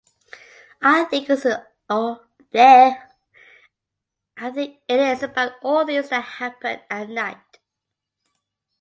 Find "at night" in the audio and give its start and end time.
6.89-7.59